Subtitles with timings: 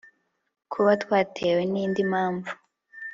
[0.71, 2.51] kuba kwatewe n'indi mpamvu